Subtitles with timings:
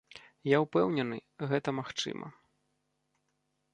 [0.51, 1.17] Я ўпэўнены,
[1.51, 2.27] гэта магчыма.